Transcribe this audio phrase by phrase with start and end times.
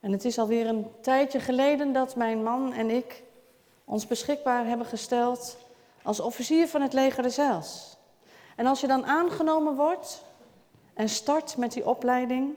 [0.00, 3.22] En het is alweer een tijdje geleden dat mijn man en ik
[3.84, 5.56] ons beschikbaar hebben gesteld
[6.02, 7.96] als officier van het leger des Heils.
[8.56, 10.24] En als je dan aangenomen wordt
[10.94, 12.56] en start met die opleiding,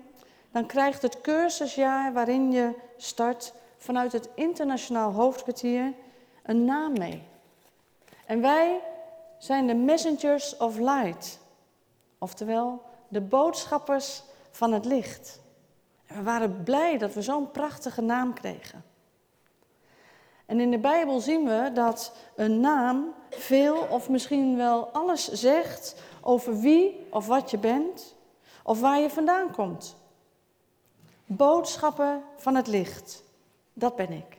[0.51, 5.94] dan krijgt het cursusjaar waarin je start vanuit het internationaal hoofdkwartier
[6.44, 7.23] een naam mee.
[8.26, 8.81] En wij
[9.37, 11.39] zijn de messengers of light,
[12.17, 15.40] oftewel de boodschappers van het licht.
[16.16, 18.84] We waren blij dat we zo'n prachtige naam kregen.
[20.45, 25.95] En in de Bijbel zien we dat een naam veel of misschien wel alles zegt
[26.22, 28.16] over wie of wat je bent
[28.63, 29.95] of waar je vandaan komt.
[31.26, 33.23] Boodschappen van het licht,
[33.73, 34.38] dat ben ik.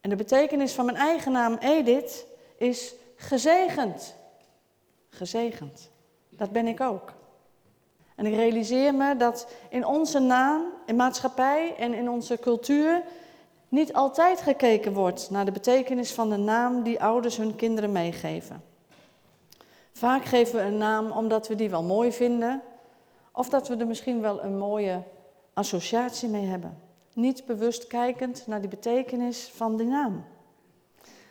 [0.00, 2.26] En de betekenis van mijn eigen naam Edith
[2.56, 4.14] is gezegend.
[5.08, 5.90] Gezegend.
[6.28, 7.12] Dat ben ik ook.
[8.16, 13.02] En ik realiseer me dat in onze naam, in maatschappij en in onze cultuur
[13.68, 18.62] niet altijd gekeken wordt naar de betekenis van de naam die ouders hun kinderen meegeven.
[19.92, 22.62] Vaak geven we een naam omdat we die wel mooi vinden,
[23.32, 25.02] of dat we er misschien wel een mooie
[25.54, 26.78] associatie mee hebben.
[27.14, 30.24] Niet bewust kijkend naar die betekenis van die naam.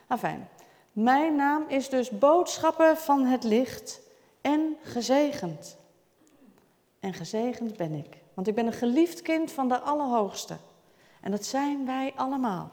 [0.07, 0.49] Afijn,
[0.91, 4.01] mijn naam is dus boodschapper van het licht
[4.41, 5.77] en gezegend.
[7.01, 10.57] En gezegend ben ik, want ik ben een geliefd kind van de Allerhoogste.
[11.21, 12.71] En dat zijn wij allemaal.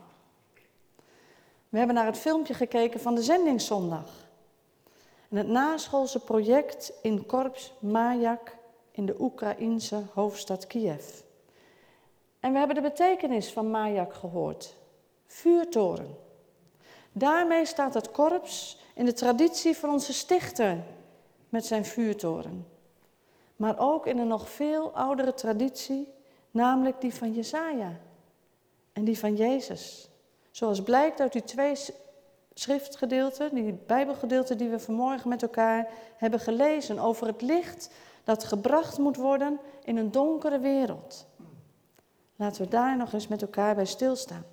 [1.69, 4.27] We hebben naar het filmpje gekeken van de zendingszondag.
[5.29, 8.57] En het naschoolse project in Korps Majak
[8.91, 11.21] in de Oekraïense hoofdstad Kiev.
[12.41, 14.75] En we hebben de betekenis van Majak gehoord.
[15.27, 16.17] Vuurtoren.
[17.13, 20.85] Daarmee staat het korps in de traditie van onze stichter
[21.49, 22.67] met zijn vuurtoren.
[23.59, 26.09] Maar ook in een nog veel oudere traditie,
[26.51, 27.93] namelijk die van Jesaja
[28.93, 30.11] en die van Jezus.
[30.51, 31.77] Zoals blijkt uit die twee
[32.55, 37.91] schriftgedeelten, die Bijbelgedeelten die we vanmorgen met elkaar hebben gelezen over het licht
[38.25, 41.27] dat gebracht moet worden in een donkere wereld.
[42.37, 44.45] Laten we daar nog eens met elkaar bij stilstaan.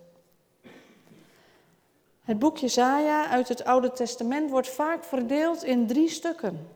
[2.21, 6.74] Het boek Jesaja uit het Oude Testament wordt vaak verdeeld in drie stukken.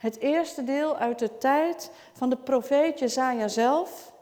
[0.00, 4.12] Het eerste deel uit de tijd van de profeet Jesaja zelf,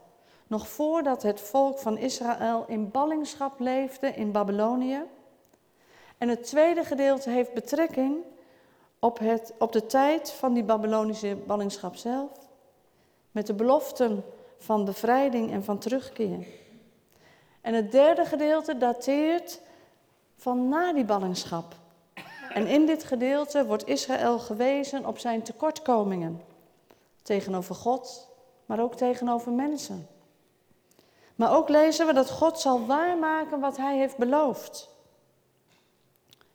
[0.47, 5.03] nog voordat het volk van Israël in ballingschap leefde in Babylonië.
[6.19, 8.17] En het tweede gedeelte heeft betrekking
[8.99, 12.31] op, het, op de tijd van die Babylonische ballingschap zelf,
[13.31, 14.25] met de beloften
[14.59, 16.47] van bevrijding en van terugkeer.
[17.61, 19.61] En het derde gedeelte dateert
[20.37, 21.75] van na die ballingschap.
[22.53, 26.43] En in dit gedeelte wordt Israël gewezen op zijn tekortkomingen
[27.23, 28.29] tegenover God,
[28.67, 30.09] maar ook tegenover mensen.
[31.35, 34.89] Maar ook lezen we dat God zal waarmaken wat hij heeft beloofd.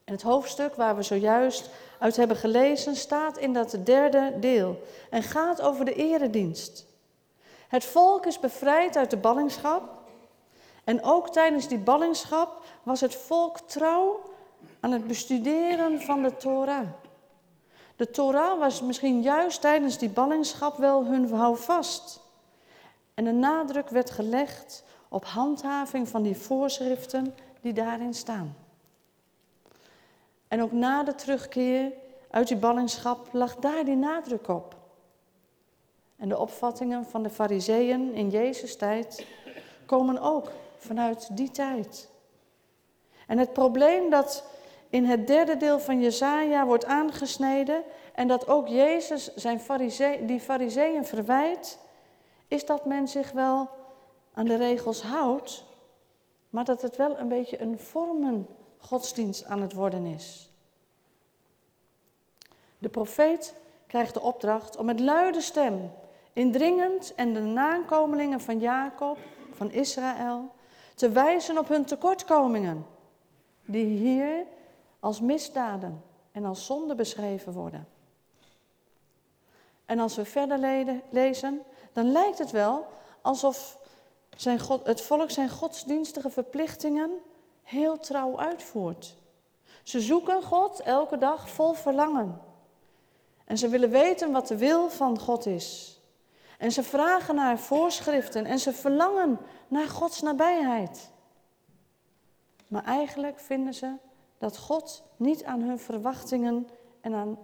[0.04, 5.24] En het hoofdstuk waar we zojuist uit hebben gelezen staat in dat derde deel en
[5.24, 6.86] gaat over de eredienst.
[7.68, 9.84] Het volk is bevrijd uit de ballingschap
[10.84, 14.22] en ook tijdens die ballingschap was het volk trouw
[14.80, 16.88] aan het bestuderen van de Torah.
[17.96, 22.20] De Torah was misschien juist tijdens die ballingschap wel hun houvast.
[23.14, 28.56] En de nadruk werd gelegd op handhaving van die voorschriften die daarin staan.
[30.48, 31.92] En ook na de terugkeer
[32.30, 34.76] uit die ballingschap lag daar die nadruk op.
[36.16, 39.26] En de opvattingen van de fariseeën in Jezus' tijd
[39.86, 42.10] komen ook vanuit die tijd.
[43.28, 44.46] En het probleem dat
[44.94, 47.84] in het derde deel van Jesaja wordt aangesneden
[48.14, 49.62] en dat ook Jezus zijn
[50.26, 51.80] die fariseeën verwijt,
[52.48, 53.70] is dat men zich wel
[54.34, 55.66] aan de regels houdt,
[56.50, 60.50] maar dat het wel een beetje een vormen godsdienst aan het worden is.
[62.78, 63.56] De profeet
[63.88, 65.92] krijgt de opdracht om met luide stem,
[66.34, 69.18] indringend en de nakomelingen van Jacob,
[69.52, 70.52] van Israël,
[70.96, 72.86] te wijzen op hun tekortkomingen,
[73.66, 74.46] die hier
[75.04, 77.88] als misdaden en als zonde beschreven worden.
[79.86, 80.60] En als we verder
[81.10, 81.62] lezen,
[81.94, 82.88] dan lijkt het wel
[83.22, 83.78] alsof
[84.60, 87.12] God, het volk zijn godsdienstige verplichtingen
[87.64, 89.16] heel trouw uitvoert.
[89.84, 92.42] Ze zoeken God elke dag vol verlangen.
[93.46, 96.00] En ze willen weten wat de wil van God is.
[96.58, 101.12] En ze vragen naar voorschriften en ze verlangen naar Gods nabijheid.
[102.68, 103.96] Maar eigenlijk vinden ze
[104.44, 106.68] dat God niet aan hun verwachtingen
[107.02, 107.38] en aan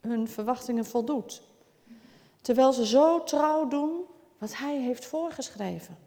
[0.00, 1.42] hun verwachtingen voldoet.
[2.40, 4.04] Terwijl ze zo trouw doen
[4.38, 5.98] wat Hij heeft voorgeschreven.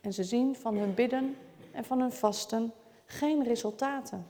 [0.00, 1.36] En ze zien van hun bidden
[1.72, 2.72] en van hun vasten
[3.04, 4.26] geen resultaten.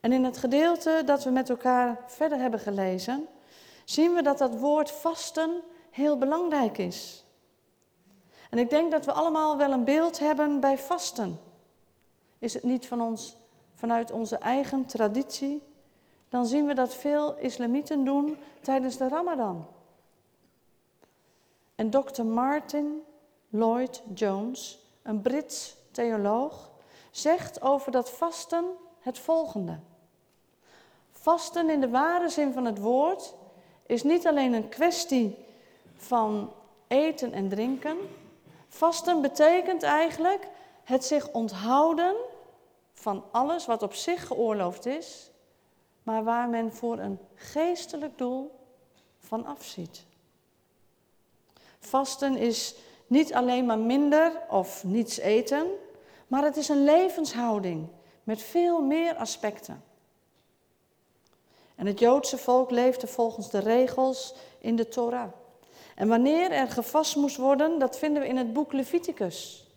[0.00, 3.26] En in het gedeelte dat we met elkaar verder hebben gelezen,
[3.84, 7.24] zien we dat dat woord vasten heel belangrijk is.
[8.50, 11.46] En ik denk dat we allemaal wel een beeld hebben bij vasten.
[12.38, 13.36] Is het niet van ons,
[13.74, 15.62] vanuit onze eigen traditie?
[16.28, 19.66] Dan zien we dat veel islamieten doen tijdens de Ramadan.
[21.74, 22.24] En Dr.
[22.24, 23.02] Martin
[23.48, 26.70] Lloyd Jones, een Brits theoloog,
[27.10, 28.64] zegt over dat vasten
[29.00, 29.78] het volgende.
[31.12, 33.34] Vasten in de ware zin van het woord
[33.86, 35.36] is niet alleen een kwestie
[35.96, 36.52] van
[36.86, 37.96] eten en drinken.
[38.68, 40.48] Vasten betekent eigenlijk
[40.88, 42.16] het zich onthouden
[42.94, 45.30] van alles wat op zich geoorloofd is,
[46.02, 48.58] maar waar men voor een geestelijk doel
[49.18, 50.04] van afziet.
[51.78, 52.74] Vasten is
[53.06, 55.66] niet alleen maar minder of niets eten,
[56.26, 57.88] maar het is een levenshouding
[58.24, 59.82] met veel meer aspecten.
[61.74, 65.32] En het Joodse volk leefde volgens de regels in de Torah.
[65.94, 69.67] En wanneer er gevast moest worden, dat vinden we in het boek Leviticus.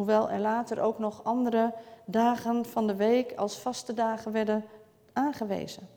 [0.00, 1.74] Hoewel er later ook nog andere
[2.04, 4.64] dagen van de week als vaste dagen werden
[5.12, 5.88] aangewezen.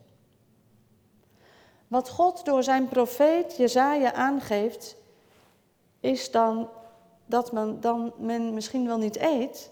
[1.88, 4.96] Wat God door zijn profeet Jezaja aangeeft,
[6.00, 6.68] is dan
[7.26, 9.70] dat men, dan men misschien wel niet eet,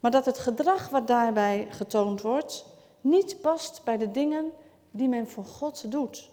[0.00, 2.66] maar dat het gedrag wat daarbij getoond wordt
[3.00, 4.52] niet past bij de dingen
[4.90, 6.30] die men voor God doet.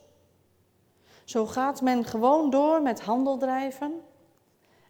[1.23, 4.01] Zo gaat men gewoon door met handel drijven.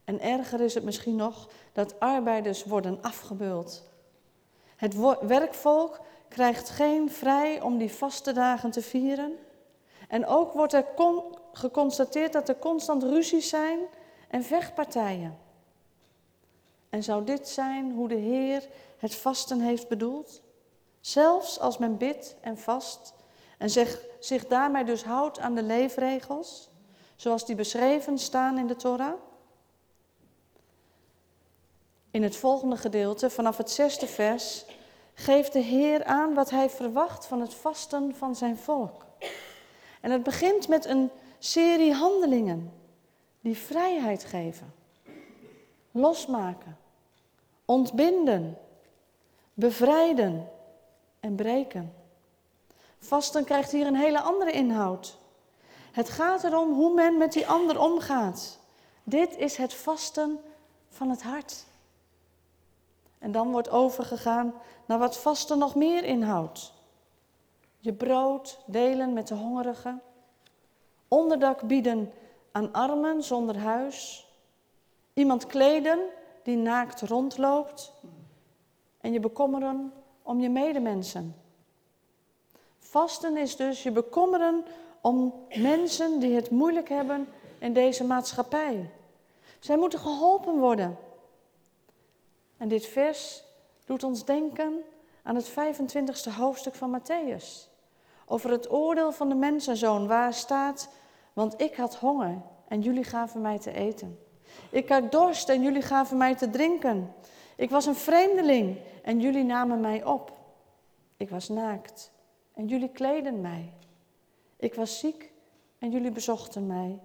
[0.05, 3.83] En erger is het misschien nog dat arbeiders worden afgebeuld.
[4.75, 9.37] Het werkvolk krijgt geen vrij om die vaste dagen te vieren.
[10.07, 10.85] En ook wordt er
[11.51, 13.79] geconstateerd dat er constant ruzies zijn
[14.27, 15.37] en vechtpartijen.
[16.89, 18.67] En zou dit zijn hoe de Heer
[18.97, 20.41] het vasten heeft bedoeld?
[20.99, 23.13] Zelfs als men bidt en vast
[23.57, 26.69] en zich, zich daarmee dus houdt aan de leefregels,
[27.15, 29.13] zoals die beschreven staan in de Torah?
[32.15, 34.65] In het volgende gedeelte, vanaf het zesde vers,
[35.13, 39.05] geeft de Heer aan wat hij verwacht van het vasten van zijn volk.
[40.01, 41.09] En het begint met een
[41.39, 42.73] serie handelingen
[43.41, 44.73] die vrijheid geven,
[45.91, 46.77] losmaken,
[47.65, 48.57] ontbinden,
[49.53, 50.49] bevrijden
[51.19, 51.93] en breken.
[52.99, 55.17] Vasten krijgt hier een hele andere inhoud.
[55.91, 58.59] Het gaat erom hoe men met die ander omgaat.
[59.03, 60.39] Dit is het vasten
[60.89, 61.65] van het hart.
[63.19, 64.53] En dan wordt overgegaan
[64.85, 66.73] naar wat vasten nog meer inhoudt.
[67.79, 70.01] Je brood delen met de hongerigen.
[71.07, 72.11] Onderdak bieden
[72.51, 74.27] aan armen zonder huis.
[75.13, 75.99] Iemand kleden
[76.43, 77.93] die naakt rondloopt.
[79.01, 81.35] En je bekommeren om je medemensen.
[82.79, 84.65] Vasten is dus je bekommeren
[85.01, 87.27] om mensen die het moeilijk hebben
[87.57, 88.89] in deze maatschappij.
[89.59, 90.97] Zij moeten geholpen worden.
[92.57, 93.43] En dit vers
[93.85, 94.81] doet ons denken
[95.23, 97.73] aan het 25e hoofdstuk van Matthäus.
[98.25, 100.89] Over het oordeel van de mensenzoon, waar staat,
[101.33, 104.19] want ik had honger en jullie gaven mij te eten.
[104.69, 107.13] Ik had dorst en jullie gaven mij te drinken.
[107.55, 110.33] Ik was een vreemdeling en jullie namen mij op.
[111.17, 112.11] Ik was naakt
[112.53, 113.73] en jullie kleden mij.
[114.57, 115.31] Ik was ziek
[115.79, 116.99] en jullie bezochten mij.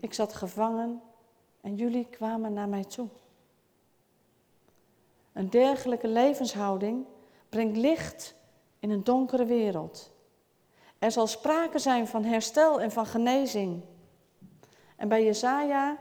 [0.00, 1.02] Ik zat gevangen
[1.60, 3.08] en jullie kwamen naar mij toe.
[5.32, 7.06] Een dergelijke levenshouding
[7.48, 8.34] brengt licht
[8.78, 10.12] in een donkere wereld.
[10.98, 13.84] Er zal sprake zijn van herstel en van genezing.
[14.96, 15.98] En bij Jesaja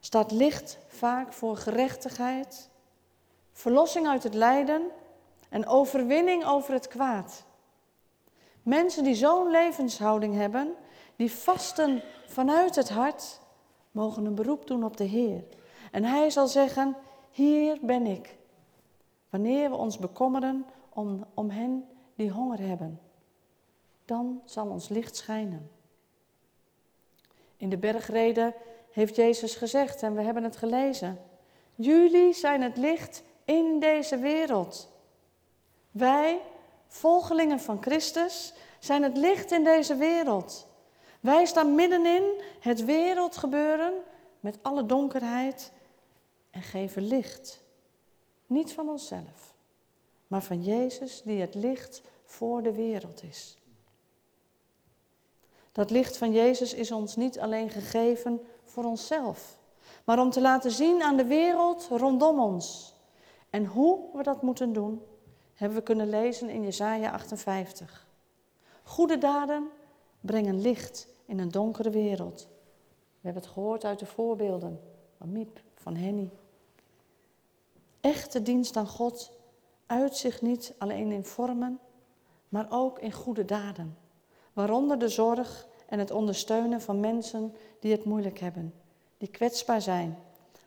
[0.00, 2.70] staat licht vaak voor gerechtigheid,
[3.52, 4.82] verlossing uit het lijden
[5.48, 7.44] en overwinning over het kwaad.
[8.62, 10.74] Mensen die zo'n levenshouding hebben,
[11.16, 13.40] die vasten vanuit het hart,
[13.90, 15.44] mogen een beroep doen op de Heer.
[15.90, 16.96] En Hij zal zeggen,
[17.30, 18.38] hier ben ik.
[19.30, 23.00] Wanneer we ons bekommeren om, om hen die honger hebben,
[24.04, 25.70] dan zal ons licht schijnen.
[27.56, 28.54] In de bergreden
[28.90, 31.18] heeft Jezus gezegd, en we hebben het gelezen,
[31.74, 34.88] jullie zijn het licht in deze wereld.
[35.90, 36.40] Wij
[36.86, 40.66] volgelingen van Christus, zijn het licht in deze wereld.
[41.20, 42.22] Wij staan middenin
[42.60, 43.92] het wereldgebeuren
[44.40, 45.72] met alle donkerheid
[46.50, 47.62] en geven licht.
[48.50, 49.54] Niet van onszelf,
[50.26, 53.58] maar van Jezus die het licht voor de wereld is.
[55.72, 59.58] Dat licht van Jezus is ons niet alleen gegeven voor onszelf,
[60.04, 62.94] maar om te laten zien aan de wereld rondom ons.
[63.50, 65.02] En hoe we dat moeten doen,
[65.54, 68.06] hebben we kunnen lezen in Jesaja 58.
[68.82, 69.68] Goede daden
[70.20, 72.48] brengen licht in een donkere wereld.
[73.20, 74.80] We hebben het gehoord uit de voorbeelden
[75.18, 76.30] van Miep, van Henny.
[78.00, 79.32] Echte dienst aan God
[79.86, 81.78] uit zich niet alleen in vormen,
[82.48, 83.98] maar ook in goede daden.
[84.52, 88.74] Waaronder de zorg en het ondersteunen van mensen die het moeilijk hebben,
[89.18, 90.18] die kwetsbaar zijn,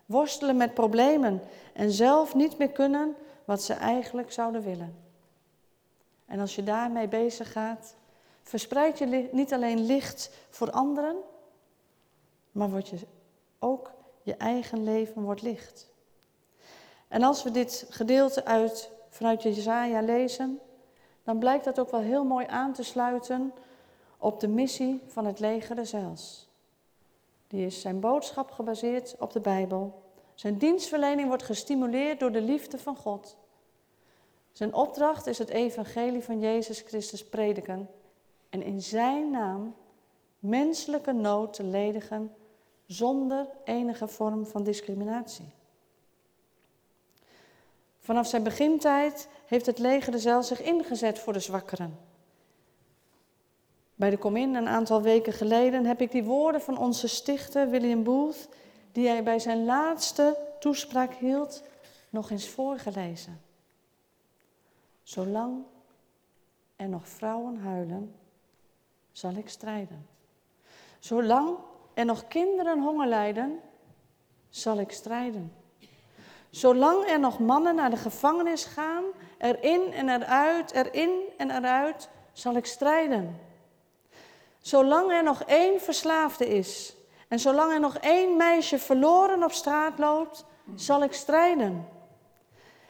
[0.05, 1.41] worstelen met problemen
[1.73, 4.95] en zelf niet meer kunnen wat ze eigenlijk zouden willen.
[6.25, 7.95] En als je daarmee bezig gaat,
[8.41, 11.15] verspreid je niet alleen licht voor anderen,
[12.51, 12.97] maar wordt je
[13.59, 15.92] ook je eigen leven wordt licht.
[17.13, 20.59] En als we dit gedeelte uit, vanuit Jezaja lezen,
[21.23, 23.53] dan blijkt dat ook wel heel mooi aan te sluiten
[24.17, 26.49] op de missie van het leger Heils.
[27.47, 30.03] Die is zijn boodschap gebaseerd op de Bijbel.
[30.33, 33.37] Zijn dienstverlening wordt gestimuleerd door de liefde van God.
[34.51, 37.89] Zijn opdracht is het evangelie van Jezus Christus prediken
[38.49, 39.75] en in zijn naam
[40.39, 42.35] menselijke nood te ledigen
[42.85, 45.53] zonder enige vorm van discriminatie.
[48.03, 51.99] Vanaf zijn begintijd heeft het leger de Zel zich ingezet voor de zwakkeren.
[53.95, 58.03] Bij de Comin een aantal weken geleden heb ik die woorden van onze stichter William
[58.03, 58.49] Booth,
[58.91, 61.63] die hij bij zijn laatste toespraak hield,
[62.09, 63.41] nog eens voorgelezen.
[65.03, 65.63] Zolang
[66.75, 68.15] er nog vrouwen huilen,
[69.11, 70.07] zal ik strijden.
[70.99, 71.57] Zolang
[71.93, 73.59] er nog kinderen honger lijden,
[74.49, 75.62] zal ik strijden.
[76.53, 79.03] Zolang er nog mannen naar de gevangenis gaan,
[79.37, 83.39] erin en eruit, erin en eruit, zal ik strijden.
[84.59, 86.95] Zolang er nog één verslaafde is
[87.27, 90.45] en zolang er nog één meisje verloren op straat loopt,
[90.75, 91.87] zal ik strijden.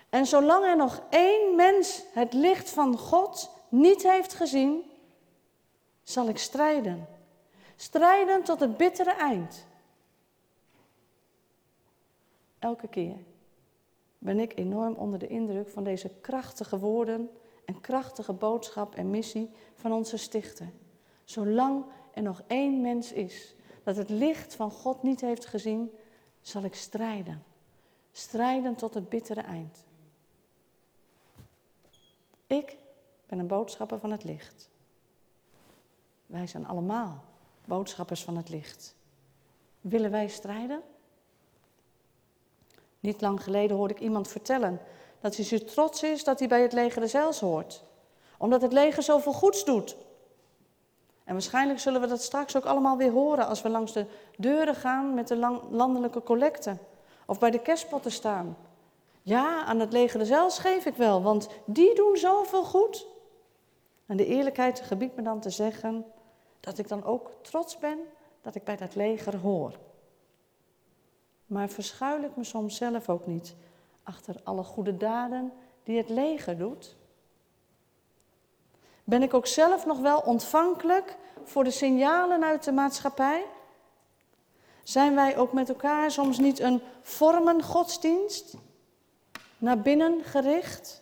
[0.10, 4.92] En zolang er nog één mens het licht van God niet heeft gezien,
[6.02, 7.08] zal ik strijden.
[7.76, 9.66] Strijden tot het bittere eind.
[12.60, 13.32] Elke keer
[14.24, 17.30] ben ik enorm onder de indruk van deze krachtige woorden
[17.66, 20.72] en krachtige boodschap en missie van onze stichter.
[21.24, 25.92] Zolang er nog één mens is dat het licht van God niet heeft gezien,
[26.42, 27.44] zal ik strijden.
[28.12, 29.86] Strijden tot het bittere eind.
[32.48, 32.78] Ik
[33.26, 34.70] ben een boodschapper van het licht.
[36.26, 37.24] Wij zijn allemaal
[37.66, 38.96] boodschappers van het licht.
[39.82, 40.82] Willen wij strijden?
[43.04, 44.80] Niet lang geleden hoorde ik iemand vertellen
[45.20, 47.84] dat hij zo trots is dat hij bij het leger de Zeils hoort.
[48.38, 49.96] Omdat het leger zoveel goeds doet.
[51.24, 54.06] En waarschijnlijk zullen we dat straks ook allemaal weer horen als we langs de
[54.38, 56.80] deuren gaan met de landelijke collecten.
[57.26, 58.58] Of bij de kerstpotten staan.
[59.22, 63.08] Ja, aan het leger de Zeils geef ik wel, want die doen zoveel goed.
[64.06, 66.06] En de eerlijkheid gebiedt me dan te zeggen
[66.60, 68.00] dat ik dan ook trots ben
[68.42, 69.72] dat ik bij dat leger hoor.
[71.54, 73.56] Maar verschuil ik me soms zelf ook niet
[74.04, 76.96] achter alle goede daden die het leger doet?
[79.04, 83.46] Ben ik ook zelf nog wel ontvankelijk voor de signalen uit de maatschappij?
[84.84, 88.56] Zijn wij ook met elkaar soms niet een vormen godsdienst?
[89.58, 91.02] Naar binnen gericht?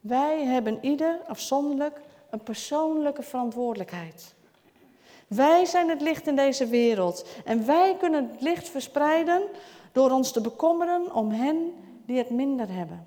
[0.00, 2.00] Wij hebben ieder afzonderlijk
[2.30, 4.33] een persoonlijke verantwoordelijkheid.
[5.28, 9.42] Wij zijn het licht in deze wereld en wij kunnen het licht verspreiden
[9.92, 11.72] door ons te bekommeren om hen
[12.06, 13.06] die het minder hebben.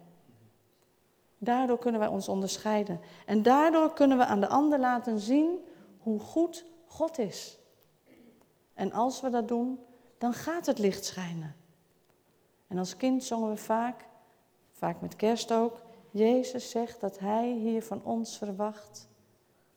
[1.38, 5.59] Daardoor kunnen wij ons onderscheiden en daardoor kunnen we aan de ander laten zien
[5.97, 7.57] hoe goed God is.
[8.74, 9.79] En als we dat doen,
[10.17, 11.55] dan gaat het licht schijnen.
[12.67, 14.05] En als kind zongen we vaak,
[14.71, 15.81] vaak met kerst ook,
[16.12, 19.07] Jezus zegt dat Hij hier van ons verwacht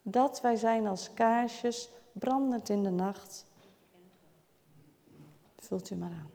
[0.03, 3.45] dat wij zijn als kaarsjes brandend in de nacht.
[5.59, 6.31] Vult u maar aan.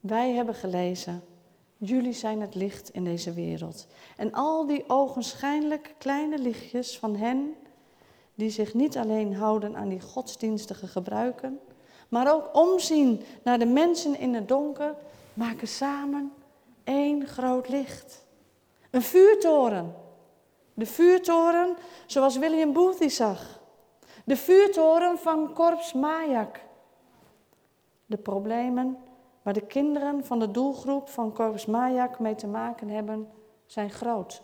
[0.00, 1.22] Wij hebben gelezen,
[1.76, 3.86] jullie zijn het licht in deze wereld.
[4.16, 7.54] En al die ogenschijnlijk kleine lichtjes van hen
[8.34, 11.60] die zich niet alleen houden aan die godsdienstige gebruiken,
[12.08, 14.94] maar ook omzien naar de mensen in het donker,
[15.34, 16.32] maken samen
[16.84, 18.24] één groot licht.
[18.90, 19.94] Een vuurtoren
[20.80, 21.76] de vuurtoren
[22.06, 23.59] zoals William Booth die zag.
[24.24, 26.60] De vuurtoren van Korps Majak.
[28.06, 28.98] De problemen
[29.42, 33.30] waar de kinderen van de doelgroep van Korps Majak mee te maken hebben,
[33.66, 34.42] zijn groot.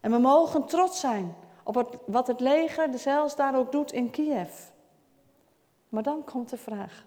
[0.00, 4.68] En we mogen trots zijn op wat het leger zelfs daar ook doet in Kiev.
[5.88, 7.04] Maar dan komt de vraag: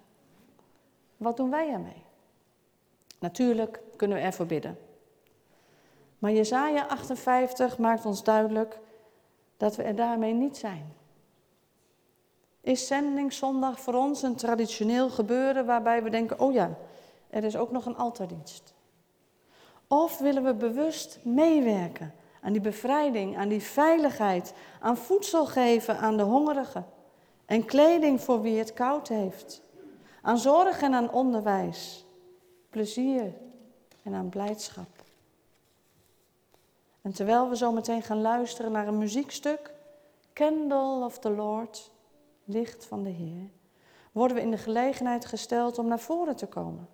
[1.17, 2.03] Wat doen wij ermee?
[3.19, 4.77] Natuurlijk kunnen we ervoor bidden.
[6.19, 8.79] Maar Jesaja 58 maakt ons duidelijk
[9.57, 10.93] dat we er daarmee niet zijn.
[12.61, 16.77] Is zendingszondag voor ons een traditioneel gebeuren waarbij we denken, oh ja,
[17.29, 18.73] er is ook nog een altaardienst?
[19.87, 26.17] Of willen we bewust meewerken aan die bevrijding, aan die veiligheid, aan voedsel geven aan
[26.17, 26.85] de hongerigen
[27.45, 29.61] en kleding voor wie het koud heeft,
[30.21, 32.05] aan zorg en aan onderwijs,
[32.69, 33.33] plezier
[34.03, 34.87] en aan blijdschap?
[37.01, 39.73] En terwijl we zo meteen gaan luisteren naar een muziekstuk,
[40.33, 41.91] Candle of the Lord,
[42.49, 43.49] licht van de Heer,
[44.11, 46.87] worden we in de gelegenheid gesteld om naar voren te komen.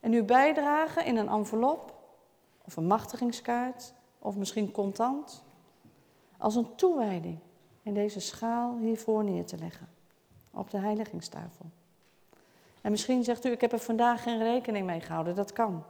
[0.00, 1.94] En uw bijdrage in een envelop
[2.64, 5.44] of een machtigingskaart of misschien contant
[6.38, 7.38] als een toewijding
[7.82, 9.88] in deze schaal hiervoor neer te leggen
[10.50, 11.66] op de heiligingstafel.
[12.80, 15.34] En misschien zegt u, ik heb er vandaag geen rekening mee gehouden.
[15.34, 15.84] Dat kan.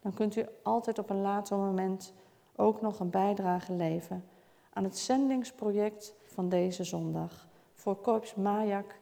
[0.00, 2.12] Dan kunt u altijd op een later moment
[2.56, 4.24] ook nog een bijdrage leveren
[4.72, 7.48] aan het zendingsproject van deze zondag
[7.80, 8.94] voor Korps Majak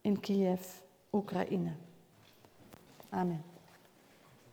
[0.00, 0.66] in Kiev,
[1.12, 1.72] Oekraïne.
[3.08, 3.55] Amen.